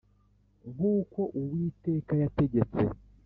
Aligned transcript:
nk 0.73 0.79
uko 0.95 1.19
Uwiteka 1.39 2.11
yategetse 2.21 2.83